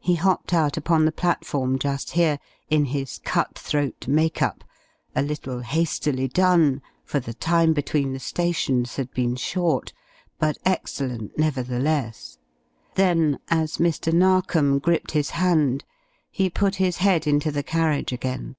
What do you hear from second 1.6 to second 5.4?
just here, in his "cut throat" make up a